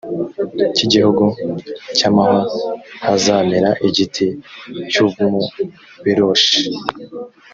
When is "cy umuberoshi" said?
4.91-6.59